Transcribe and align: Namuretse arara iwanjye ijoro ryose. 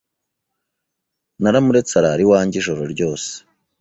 Namuretse 1.41 1.93
arara 1.99 2.21
iwanjye 2.25 2.55
ijoro 2.59 2.81
ryose. 2.93 3.29